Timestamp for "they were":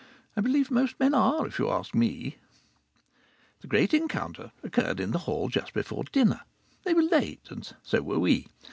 6.85-7.03